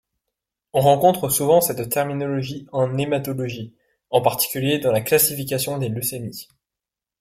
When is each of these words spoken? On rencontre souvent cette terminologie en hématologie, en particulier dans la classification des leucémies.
On 0.73 0.79
rencontre 0.79 1.29
souvent 1.29 1.61
cette 1.61 1.89
terminologie 1.89 2.65
en 2.71 2.97
hématologie, 2.97 3.75
en 4.09 4.19
particulier 4.19 4.79
dans 4.79 4.91
la 4.91 5.01
classification 5.01 5.77
des 5.77 5.89
leucémies. 5.89 6.47